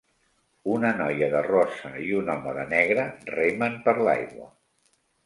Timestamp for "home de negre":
2.37-3.05